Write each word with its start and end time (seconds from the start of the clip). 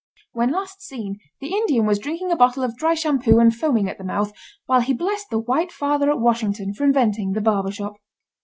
When 0.31 0.49
last 0.49 0.81
seen 0.81 1.19
the 1.41 1.53
Indian 1.53 1.85
was 1.85 1.99
drinking 1.99 2.31
a 2.31 2.35
bottle 2.35 2.63
of 2.63 2.75
dry 2.75 2.95
shampoo 2.95 3.37
and 3.37 3.53
foaming 3.55 3.87
at 3.87 3.99
the 3.99 4.03
mouth, 4.03 4.33
while 4.65 4.81
he 4.81 4.93
blessed 4.93 5.29
the 5.29 5.37
White 5.37 5.71
Father 5.71 6.09
at 6.09 6.19
Washington 6.19 6.73
for 6.73 6.85
inventing 6.85 7.33
the 7.33 7.39
barber 7.41 7.69
shop. 7.69 7.97